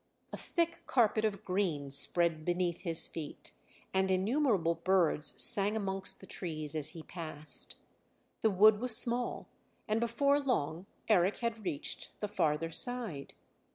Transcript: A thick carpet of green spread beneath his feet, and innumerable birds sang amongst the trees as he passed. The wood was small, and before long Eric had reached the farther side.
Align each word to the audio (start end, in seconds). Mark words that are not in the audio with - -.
A 0.33 0.37
thick 0.37 0.81
carpet 0.87 1.23
of 1.25 1.45
green 1.45 1.91
spread 1.91 2.43
beneath 2.43 2.79
his 2.79 3.07
feet, 3.07 3.53
and 3.93 4.09
innumerable 4.09 4.73
birds 4.73 5.39
sang 5.39 5.75
amongst 5.77 6.21
the 6.21 6.25
trees 6.25 6.73
as 6.73 6.89
he 6.97 7.03
passed. 7.03 7.75
The 8.41 8.49
wood 8.49 8.79
was 8.79 8.97
small, 8.97 9.47
and 9.87 9.99
before 9.99 10.39
long 10.39 10.87
Eric 11.07 11.37
had 11.37 11.63
reached 11.63 12.19
the 12.19 12.27
farther 12.27 12.71
side. 12.71 13.35